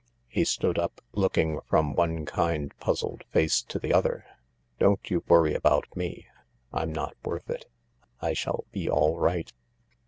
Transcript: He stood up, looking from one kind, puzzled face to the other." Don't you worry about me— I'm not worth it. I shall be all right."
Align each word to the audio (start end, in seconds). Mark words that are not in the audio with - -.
He 0.27 0.45
stood 0.45 0.79
up, 0.79 0.99
looking 1.13 1.59
from 1.69 1.93
one 1.93 2.25
kind, 2.25 2.73
puzzled 2.79 3.23
face 3.29 3.61
to 3.61 3.77
the 3.77 3.93
other." 3.93 4.25
Don't 4.79 5.11
you 5.11 5.23
worry 5.27 5.53
about 5.53 5.95
me— 5.95 6.25
I'm 6.73 6.91
not 6.91 7.15
worth 7.23 7.51
it. 7.51 7.67
I 8.19 8.33
shall 8.33 8.65
be 8.71 8.89
all 8.89 9.19
right." 9.19 9.53